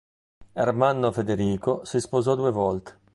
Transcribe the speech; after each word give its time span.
Ermanno 0.55 1.11
Federico 1.11 1.85
si 1.85 1.99
sposò 1.99 2.33
due 2.33 2.49
volte. 2.49 2.99